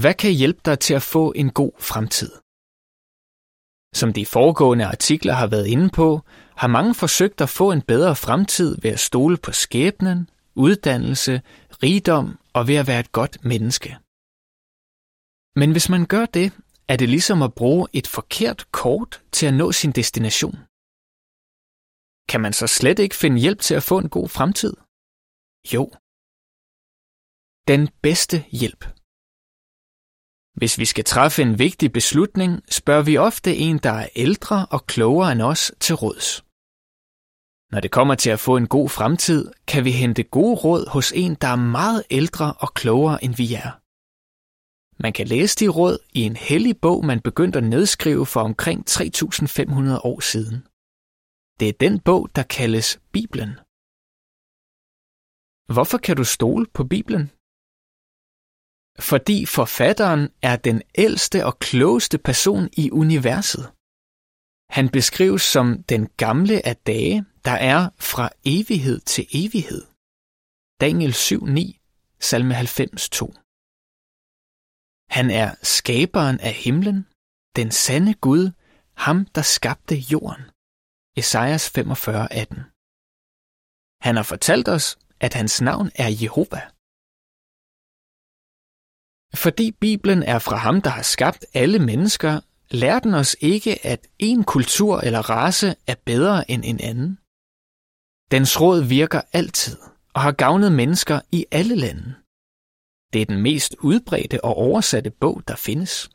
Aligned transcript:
Hvad 0.00 0.14
kan 0.14 0.32
hjælpe 0.32 0.60
dig 0.64 0.78
til 0.78 0.94
at 0.94 1.02
få 1.02 1.32
en 1.32 1.50
god 1.50 1.72
fremtid? 1.90 2.32
Som 4.00 4.12
de 4.12 4.26
foregående 4.26 4.86
artikler 4.94 5.32
har 5.32 5.46
været 5.46 5.66
inde 5.66 5.88
på, 6.00 6.20
har 6.56 6.68
mange 6.68 6.94
forsøgt 6.94 7.40
at 7.40 7.48
få 7.48 7.72
en 7.72 7.82
bedre 7.82 8.16
fremtid 8.16 8.70
ved 8.82 8.90
at 8.90 9.00
stole 9.00 9.36
på 9.36 9.52
skæbnen, 9.52 10.30
uddannelse, 10.54 11.42
rigdom 11.82 12.38
og 12.52 12.68
ved 12.68 12.74
at 12.74 12.86
være 12.86 13.00
et 13.00 13.12
godt 13.12 13.44
menneske. 13.44 13.90
Men 15.60 15.72
hvis 15.72 15.88
man 15.88 16.06
gør 16.06 16.26
det, 16.26 16.52
er 16.88 16.96
det 16.96 17.08
ligesom 17.08 17.42
at 17.42 17.54
bruge 17.54 17.88
et 17.92 18.06
forkert 18.06 18.60
kort 18.72 19.22
til 19.32 19.46
at 19.46 19.54
nå 19.54 19.72
sin 19.72 19.92
destination. 19.92 20.56
Kan 22.30 22.40
man 22.40 22.52
så 22.52 22.66
slet 22.66 22.98
ikke 22.98 23.16
finde 23.22 23.38
hjælp 23.40 23.60
til 23.60 23.74
at 23.74 23.82
få 23.82 23.98
en 23.98 24.08
god 24.08 24.28
fremtid? 24.28 24.74
Jo. 25.74 25.84
Den 27.68 27.82
bedste 28.02 28.36
hjælp. 28.60 28.84
Hvis 30.54 30.78
vi 30.78 30.84
skal 30.84 31.04
træffe 31.04 31.42
en 31.42 31.58
vigtig 31.58 31.92
beslutning, 31.92 32.62
spørger 32.70 33.02
vi 33.02 33.16
ofte 33.16 33.56
en, 33.56 33.78
der 33.78 33.92
er 33.92 34.08
ældre 34.16 34.66
og 34.70 34.86
klogere 34.86 35.32
end 35.32 35.42
os, 35.42 35.72
til 35.80 35.94
råds. 35.94 36.44
Når 37.72 37.80
det 37.80 37.90
kommer 37.90 38.14
til 38.14 38.30
at 38.30 38.40
få 38.40 38.56
en 38.56 38.68
god 38.68 38.88
fremtid, 38.88 39.52
kan 39.66 39.84
vi 39.84 39.90
hente 39.90 40.22
gode 40.22 40.56
råd 40.64 40.88
hos 40.88 41.12
en, 41.12 41.34
der 41.34 41.48
er 41.48 41.56
meget 41.56 42.02
ældre 42.10 42.54
og 42.58 42.74
klogere 42.74 43.24
end 43.24 43.34
vi 43.34 43.54
er. 43.54 43.70
Man 45.02 45.12
kan 45.12 45.26
læse 45.26 45.56
de 45.60 45.68
råd 45.68 45.98
i 46.14 46.20
en 46.20 46.36
hellig 46.36 46.80
bog, 46.80 47.04
man 47.04 47.20
begyndte 47.20 47.58
at 47.58 47.64
nedskrive 47.64 48.26
for 48.26 48.40
omkring 48.40 48.84
3.500 48.90 50.00
år 50.10 50.20
siden. 50.20 50.56
Det 51.60 51.68
er 51.68 51.72
den 51.80 52.00
bog, 52.00 52.28
der 52.36 52.42
kaldes 52.42 53.00
Bibelen. 53.12 53.52
Hvorfor 55.74 55.98
kan 55.98 56.16
du 56.16 56.24
stole 56.24 56.66
på 56.74 56.84
Bibelen? 56.84 57.30
Fordi 58.98 59.46
forfatteren 59.46 60.28
er 60.42 60.56
den 60.56 60.82
ældste 60.94 61.46
og 61.46 61.58
klogeste 61.58 62.18
person 62.18 62.68
i 62.72 62.90
universet. 62.90 63.72
Han 64.76 64.88
beskrives 64.88 65.42
som 65.42 65.82
den 65.82 66.08
gamle 66.08 66.66
af 66.66 66.76
dage, 66.76 67.24
der 67.44 67.56
er 67.72 67.90
fra 67.98 68.30
evighed 68.44 69.00
til 69.00 69.26
evighed. 69.32 69.82
Daniel 70.80 71.12
7:9, 71.12 72.18
salme 72.20 72.54
90:2. 72.54 73.26
Han 75.16 75.30
er 75.30 75.54
skaberen 75.62 76.40
af 76.40 76.52
himlen, 76.52 77.06
den 77.56 77.70
sande 77.70 78.14
Gud, 78.14 78.50
ham 78.96 79.26
der 79.34 79.42
skabte 79.42 79.96
jorden. 80.12 80.44
Esajas 81.16 81.64
45:18. 81.68 82.70
Han 84.06 84.16
har 84.16 84.22
fortalt 84.22 84.68
os, 84.68 84.98
at 85.20 85.34
hans 85.34 85.60
navn 85.60 85.90
er 85.94 86.08
Jehova. 86.22 86.73
Fordi 89.34 89.70
Bibelen 89.70 90.22
er 90.22 90.38
fra 90.38 90.56
ham, 90.56 90.80
der 90.82 90.90
har 90.90 91.02
skabt 91.02 91.46
alle 91.54 91.78
mennesker, 91.78 92.40
lærer 92.70 92.98
den 92.98 93.14
os 93.14 93.36
ikke, 93.40 93.86
at 93.86 94.06
en 94.18 94.44
kultur 94.44 95.00
eller 95.00 95.30
race 95.30 95.74
er 95.86 95.94
bedre 96.04 96.50
end 96.50 96.62
en 96.64 96.80
anden. 96.80 97.18
Dens 98.30 98.60
råd 98.60 98.82
virker 98.82 99.20
altid 99.32 99.76
og 100.14 100.20
har 100.20 100.32
gavnet 100.32 100.72
mennesker 100.72 101.20
i 101.32 101.46
alle 101.50 101.74
lande. 101.74 102.14
Det 103.12 103.22
er 103.22 103.26
den 103.26 103.42
mest 103.42 103.76
udbredte 103.80 104.44
og 104.44 104.54
oversatte 104.56 105.10
bog, 105.10 105.42
der 105.48 105.56
findes. 105.56 106.10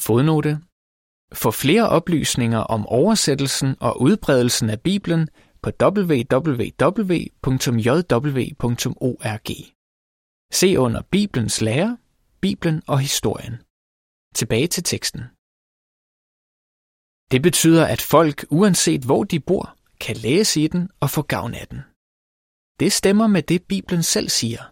Fodnote. 0.00 0.60
For 1.32 1.50
flere 1.50 1.88
oplysninger 1.88 2.58
om 2.58 2.86
oversættelsen 2.86 3.76
og 3.80 4.00
udbredelsen 4.00 4.70
af 4.70 4.80
Bibelen 4.80 5.28
på 5.62 5.70
www.jw.org. 5.82 6.62
Se 10.60 10.78
under 10.78 11.02
Bibelens 11.02 11.60
lære, 11.60 11.98
Bibelen 12.40 12.82
og 12.86 12.98
historien. 13.00 13.56
Tilbage 14.34 14.68
til 14.74 14.82
teksten. 14.84 15.20
Det 17.32 17.42
betyder, 17.42 17.84
at 17.94 18.02
folk, 18.14 18.44
uanset 18.50 19.02
hvor 19.04 19.24
de 19.24 19.40
bor, 19.40 19.76
kan 20.00 20.16
læse 20.16 20.60
i 20.64 20.68
den 20.68 20.90
og 21.00 21.10
få 21.10 21.22
gavn 21.22 21.54
af 21.54 21.66
den. 21.68 21.80
Det 22.80 22.92
stemmer 22.92 23.26
med 23.26 23.42
det, 23.42 23.60
Bibelen 23.72 24.02
selv 24.02 24.28
siger. 24.28 24.62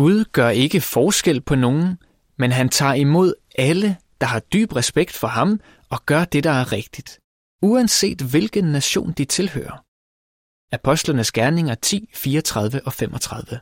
Gud 0.00 0.24
gør 0.24 0.50
ikke 0.64 0.80
forskel 0.80 1.40
på 1.40 1.54
nogen, 1.54 1.98
men 2.36 2.52
han 2.52 2.68
tager 2.68 2.94
imod 2.94 3.34
alle, 3.68 3.96
der 4.20 4.26
har 4.26 4.40
dyb 4.40 4.72
respekt 4.76 5.12
for 5.12 5.28
ham 5.28 5.60
og 5.90 5.98
gør 6.06 6.24
det, 6.24 6.44
der 6.44 6.50
er 6.50 6.72
rigtigt, 6.72 7.20
uanset 7.62 8.20
hvilken 8.30 8.64
nation 8.64 9.12
de 9.12 9.24
tilhører. 9.24 9.81
Apostlenes 10.74 11.32
Gerninger 11.32 11.74
10, 11.74 12.10
34 12.14 12.86
og 12.86 12.92
35 12.92 13.60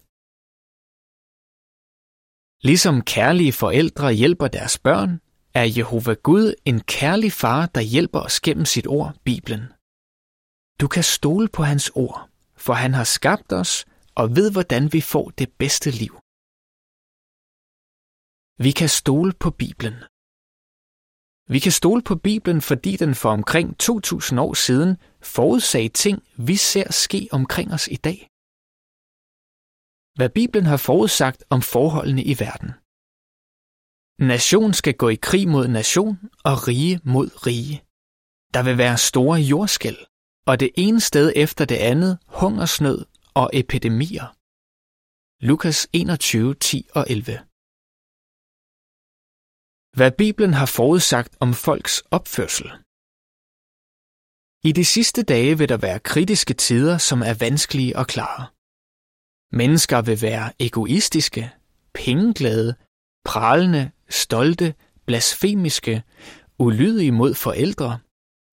Ligesom 2.68 3.02
kærlige 3.02 3.52
forældre 3.52 4.12
hjælper 4.12 4.48
deres 4.48 4.78
børn, 4.78 5.20
er 5.54 5.66
Jehova 5.76 6.14
Gud 6.14 6.54
en 6.64 6.80
kærlig 6.80 7.32
far, 7.32 7.66
der 7.66 7.80
hjælper 7.80 8.20
os 8.20 8.40
gennem 8.40 8.64
sit 8.64 8.86
ord, 8.86 9.14
Bibelen. 9.24 9.64
Du 10.80 10.86
kan 10.94 11.04
stole 11.04 11.48
på 11.48 11.62
hans 11.62 11.90
ord, 11.94 12.28
for 12.56 12.72
han 12.72 12.94
har 12.94 13.04
skabt 13.04 13.52
os 13.52 13.86
og 14.14 14.36
ved, 14.36 14.52
hvordan 14.52 14.92
vi 14.92 15.00
får 15.00 15.30
det 15.30 15.48
bedste 15.62 15.90
liv. 16.02 16.14
Vi 18.66 18.70
kan 18.80 18.88
stole 18.88 19.32
på 19.42 19.50
Bibelen. 19.50 19.96
Vi 21.54 21.58
kan 21.58 21.72
stole 21.72 22.02
på 22.02 22.14
Bibelen, 22.16 22.60
fordi 22.60 22.96
den 22.96 23.14
for 23.14 23.30
omkring 23.30 23.78
2000 23.78 24.40
år 24.40 24.54
siden 24.54 24.96
forudsagde 25.22 25.88
ting, 25.88 26.22
vi 26.48 26.56
ser 26.56 26.92
ske 26.92 27.28
omkring 27.32 27.72
os 27.72 27.88
i 27.88 27.96
dag. 27.96 28.18
Hvad 30.18 30.30
Bibelen 30.38 30.66
har 30.66 30.76
forudsagt 30.76 31.44
om 31.50 31.62
forholdene 31.62 32.24
i 32.32 32.34
verden. 32.44 32.70
Nation 34.32 34.72
skal 34.74 34.94
gå 34.94 35.08
i 35.08 35.18
krig 35.28 35.48
mod 35.48 35.68
nation 35.68 36.18
og 36.44 36.68
rige 36.68 37.00
mod 37.04 37.46
rige. 37.46 37.76
Der 38.54 38.62
vil 38.62 38.78
være 38.78 38.98
store 38.98 39.40
jordskæl, 39.40 39.98
og 40.46 40.60
det 40.60 40.70
ene 40.76 41.00
sted 41.00 41.32
efter 41.36 41.64
det 41.64 41.80
andet 41.92 42.18
hungersnød 42.26 43.04
og 43.34 43.50
epidemier. 43.52 44.26
Lukas 45.44 45.88
21, 45.92 46.54
10 46.54 46.88
og 46.94 47.06
11 47.10 47.49
hvad 50.00 50.12
Bibelen 50.12 50.54
har 50.54 50.66
forudsagt 50.66 51.36
om 51.40 51.54
folks 51.54 52.02
opførsel. 52.10 52.68
I 54.68 54.72
de 54.72 54.84
sidste 54.84 55.22
dage 55.22 55.58
vil 55.58 55.68
der 55.68 55.76
være 55.76 55.98
kritiske 55.98 56.54
tider, 56.54 56.98
som 56.98 57.22
er 57.22 57.34
vanskelige 57.34 57.96
og 57.96 58.06
klare. 58.06 58.46
Mennesker 59.52 60.02
vil 60.02 60.22
være 60.22 60.52
egoistiske, 60.58 61.50
pengeglade, 61.94 62.74
pralende, 63.24 63.90
stolte, 64.08 64.74
blasfemiske, 65.06 66.02
ulydige 66.58 67.12
mod 67.12 67.34
forældre, 67.34 67.98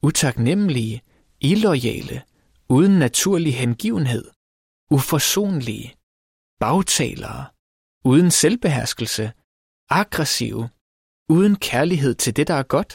utaknemmelige, 0.04 1.02
illoyale, 1.40 2.24
uden 2.70 3.00
naturlig 3.00 3.56
hengivenhed, 3.56 4.26
uforsonlige, 4.92 5.96
bagtalere, 6.60 7.46
uden 8.06 8.32
selvbeherskelse, 8.32 9.32
aggressive, 9.90 10.70
uden 11.30 11.56
kærlighed 11.56 12.16
til 12.16 12.36
det, 12.36 12.48
der 12.48 12.54
er 12.54 12.64
godt, 12.64 12.92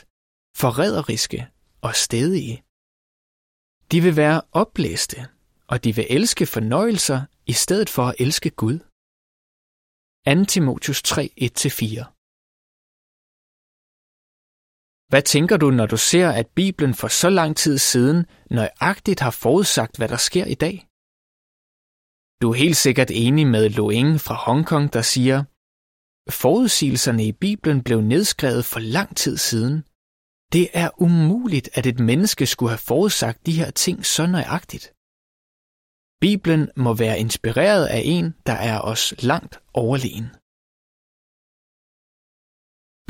forræderiske 0.62 1.40
og 1.86 1.94
stedige. 1.94 2.56
De 3.92 3.98
vil 4.06 4.16
være 4.16 4.42
oplæste, 4.52 5.18
og 5.66 5.84
de 5.84 5.94
vil 5.96 6.06
elske 6.10 6.46
fornøjelser 6.46 7.20
i 7.46 7.52
stedet 7.52 7.90
for 7.90 8.04
at 8.10 8.14
elske 8.18 8.50
Gud. 8.50 8.78
2. 10.26 10.44
Timotius 10.52 11.02
3, 11.02 11.22
1-4 11.40 12.04
Hvad 15.10 15.22
tænker 15.22 15.56
du, 15.56 15.70
når 15.70 15.86
du 15.86 15.96
ser, 15.96 16.28
at 16.30 16.48
Bibelen 16.60 16.94
for 16.94 17.08
så 17.08 17.30
lang 17.30 17.56
tid 17.56 17.78
siden 17.78 18.26
nøjagtigt 18.50 19.20
har 19.20 19.30
forudsagt, 19.30 19.96
hvad 19.96 20.08
der 20.08 20.16
sker 20.16 20.46
i 20.54 20.54
dag? 20.64 20.76
Du 22.42 22.50
er 22.50 22.56
helt 22.64 22.76
sikkert 22.76 23.10
enig 23.10 23.46
med 23.46 23.64
Loing 23.70 24.20
fra 24.20 24.34
Hongkong, 24.34 24.92
der 24.92 25.02
siger, 25.02 25.44
Forudsigelserne 26.30 27.24
i 27.26 27.32
Bibelen 27.32 27.82
blev 27.82 28.00
nedskrevet 28.00 28.64
for 28.64 28.80
lang 28.80 29.16
tid 29.16 29.36
siden. 29.36 29.76
Det 30.52 30.66
er 30.82 30.90
umuligt, 31.06 31.68
at 31.78 31.86
et 31.86 32.00
menneske 32.00 32.46
skulle 32.46 32.70
have 32.70 32.86
forudsagt 32.92 33.46
de 33.46 33.58
her 33.60 33.70
ting 33.70 34.06
så 34.06 34.26
nøjagtigt. 34.26 34.86
Bibelen 36.24 36.64
må 36.76 36.94
være 36.94 37.18
inspireret 37.24 37.86
af 37.86 38.02
en, 38.04 38.26
der 38.46 38.52
er 38.52 38.78
os 38.80 39.04
langt 39.30 39.54
overlegen. 39.74 40.28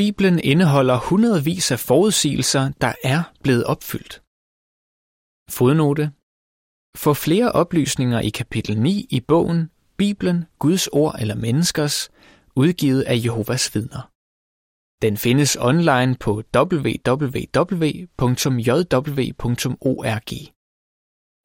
Bibelen 0.01 0.39
indeholder 0.53 0.97
hundredvis 1.09 1.67
af 1.71 1.81
forudsigelser, 1.89 2.65
der 2.81 2.93
er 3.13 3.21
blevet 3.45 3.65
opfyldt. 3.65 4.15
Fodnote. 5.57 6.05
For 7.05 7.15
flere 7.25 7.53
oplysninger 7.63 8.21
i 8.21 8.31
kapitel 8.41 8.81
9 8.81 9.07
i 9.11 9.21
bogen 9.21 9.71
Bibelen, 9.97 10.39
Guds 10.59 10.87
ord 10.87 11.15
eller 11.21 11.35
menneskers, 11.35 12.11
udgivet 12.57 13.03
af 13.03 13.17
Jehovas 13.25 13.75
vidner. 13.75 14.03
Den 15.05 15.17
findes 15.17 15.57
online 15.57 16.17
på 16.25 16.33
www.jw.org. 16.57 17.03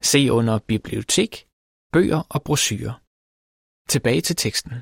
Se 0.02 0.32
under 0.32 0.58
bibliotek, 0.58 1.48
bøger 1.92 2.22
og 2.34 2.42
brochurer. 2.42 2.94
Tilbage 3.88 4.20
til 4.20 4.36
teksten. 4.36 4.74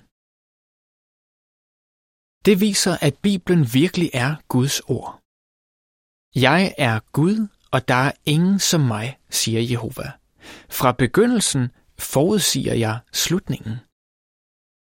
Det 2.47 2.61
viser, 2.61 2.95
at 3.07 3.15
Bibelen 3.23 3.65
virkelig 3.81 4.11
er 4.13 4.31
Guds 4.49 4.81
ord. 4.81 5.11
Jeg 6.35 6.75
er 6.79 7.01
Gud, 7.13 7.49
og 7.75 7.89
der 7.89 7.95
er 8.09 8.13
ingen 8.25 8.59
som 8.59 8.81
mig, 8.81 9.19
siger 9.31 9.61
Jehova. 9.61 10.09
Fra 10.79 10.93
begyndelsen 10.93 11.63
forudsiger 11.99 12.75
jeg 12.75 13.01
slutningen. 13.13 13.86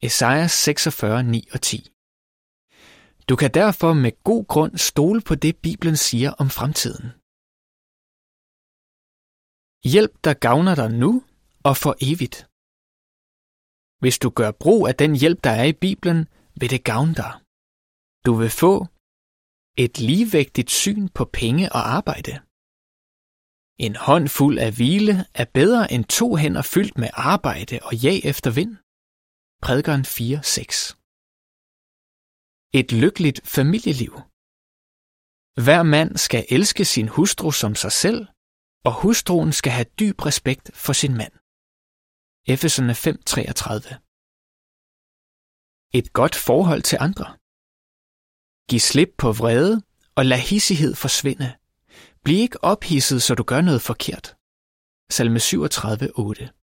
Esajas 0.03 0.51
46, 0.51 1.23
9 1.23 1.47
og 1.53 1.61
10 1.61 1.91
Du 3.29 3.35
kan 3.41 3.51
derfor 3.61 3.93
med 3.93 4.23
god 4.23 4.43
grund 4.53 4.77
stole 4.77 5.21
på 5.21 5.35
det, 5.35 5.53
Bibelen 5.67 5.97
siger 6.07 6.31
om 6.41 6.49
fremtiden. 6.57 7.07
Hjælp, 9.93 10.13
der 10.25 10.33
gavner 10.47 10.75
dig 10.81 10.89
nu 11.03 11.11
og 11.67 11.75
for 11.83 11.93
evigt. 12.09 12.37
Hvis 14.01 14.17
du 14.23 14.29
gør 14.39 14.51
brug 14.63 14.81
af 14.89 14.95
den 15.01 15.11
hjælp, 15.21 15.39
der 15.43 15.53
er 15.61 15.67
i 15.73 15.79
Bibelen, 15.85 16.19
vil 16.59 16.69
det 16.73 16.83
gavne 16.91 17.15
dig. 17.23 17.33
Du 18.25 18.31
vil 18.41 18.51
få 18.63 18.73
et 19.83 19.95
ligevægtigt 20.09 20.71
syn 20.81 21.03
på 21.17 21.23
penge 21.39 21.65
og 21.77 21.81
arbejde. 21.97 22.33
En 23.85 23.95
hånd 24.07 24.25
fuld 24.37 24.57
af 24.67 24.71
hvile 24.77 25.15
er 25.41 25.47
bedre 25.59 25.83
end 25.93 26.05
to 26.19 26.27
hænder 26.41 26.63
fyldt 26.73 26.97
med 26.97 27.09
arbejde 27.13 27.75
og 27.87 27.93
jag 28.05 28.17
efter 28.31 28.51
vind. 28.59 28.73
Prædikeren 29.65 30.01
4.6 30.01 30.97
Et 32.79 32.91
lykkeligt 32.91 33.39
familieliv. 33.55 34.13
Hver 35.65 35.83
mand 35.83 36.17
skal 36.17 36.45
elske 36.49 36.85
sin 36.85 37.07
hustru 37.07 37.51
som 37.51 37.75
sig 37.75 37.91
selv, 37.91 38.27
og 38.87 38.93
hustruen 39.01 39.51
skal 39.53 39.71
have 39.71 39.89
dyb 39.99 40.25
respekt 40.25 40.65
for 40.83 40.93
sin 40.93 41.13
mand. 41.21 41.33
Efeserne 42.53 42.93
5.33 42.93 43.93
Et 45.97 46.13
godt 46.13 46.35
forhold 46.35 46.83
til 46.89 46.97
andre. 47.07 47.27
Giv 48.69 48.79
slip 48.79 49.11
på 49.17 49.31
vrede 49.39 49.75
og 50.17 50.23
lad 50.25 50.41
hissighed 50.51 50.93
forsvinde. 50.95 51.49
Bliv 52.23 52.37
ikke 52.45 52.63
ophidset, 52.63 53.21
så 53.21 53.35
du 53.35 53.43
gør 53.43 53.61
noget 53.61 53.81
forkert. 53.81 54.25
Salme 55.15 55.39
37.8 55.39 56.60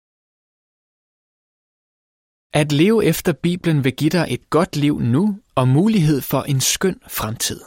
at 2.61 2.73
leve 2.73 3.05
efter 3.05 3.33
Bibelen 3.33 3.85
vil 3.85 3.97
give 3.97 4.11
dig 4.19 4.27
et 4.31 4.51
godt 4.51 4.77
liv 4.77 4.95
nu 5.01 5.41
og 5.55 5.69
mulighed 5.69 6.21
for 6.21 6.43
en 6.53 6.61
skøn 6.61 6.99
fremtid. 7.19 7.61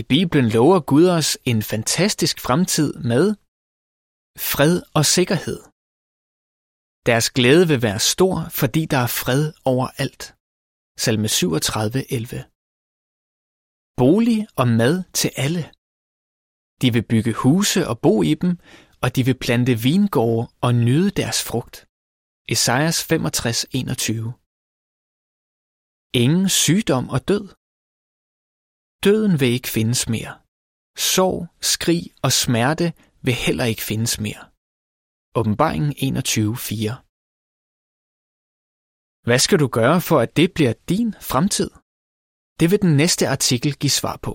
I 0.00 0.02
Bibelen 0.02 0.48
lover 0.56 0.80
Gud 0.80 1.06
os 1.18 1.38
en 1.44 1.62
fantastisk 1.62 2.36
fremtid 2.46 2.90
med 3.10 3.24
fred 4.50 4.82
og 4.98 5.04
sikkerhed. 5.16 5.58
Deres 7.08 7.26
glæde 7.36 7.68
vil 7.68 7.82
være 7.88 8.00
stor, 8.12 8.34
fordi 8.60 8.82
der 8.92 9.00
er 9.06 9.12
fred 9.22 9.42
overalt. 9.72 10.24
Salme 11.02 11.28
37:11. 11.28 12.48
Bolig 14.00 14.40
og 14.60 14.68
mad 14.80 14.94
til 15.20 15.30
alle. 15.44 15.64
De 16.82 16.88
vil 16.94 17.04
bygge 17.12 17.32
huse 17.42 17.80
og 17.90 17.96
bo 18.04 18.14
i 18.22 18.34
dem, 18.42 18.52
og 19.02 19.08
de 19.16 19.24
vil 19.28 19.38
plante 19.44 19.74
vingårde 19.86 20.44
og 20.60 20.74
nyde 20.74 21.10
deres 21.20 21.40
frugt. 21.48 21.76
Esajas 22.52 22.98
65:21. 23.02 24.38
Ingen 26.24 26.48
sygdom 26.48 27.04
og 27.14 27.20
død. 27.30 27.46
Døden 29.04 29.34
vil 29.40 29.50
ikke 29.56 29.68
findes 29.76 30.08
mere. 30.14 30.34
Sorg, 31.12 31.40
skrig 31.72 32.02
og 32.26 32.32
smerte 32.42 32.86
vil 33.26 33.34
heller 33.46 33.64
ikke 33.72 33.84
findes 33.90 34.14
mere. 34.24 34.42
Åbenbaringen 35.38 35.92
21.4 35.92 36.94
Hvad 39.26 39.40
skal 39.44 39.58
du 39.62 39.68
gøre 39.78 40.00
for, 40.08 40.18
at 40.24 40.36
det 40.38 40.48
bliver 40.56 40.74
din 40.92 41.08
fremtid? 41.30 41.70
Det 42.60 42.66
vil 42.70 42.82
den 42.86 42.94
næste 43.02 43.24
artikel 43.34 43.72
give 43.82 43.96
svar 44.00 44.16
på. 44.26 44.32